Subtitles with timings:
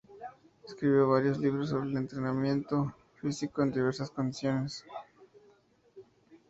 [0.65, 4.83] Escribió varios libros sobre el entrenamiento físico en diversas condiciones.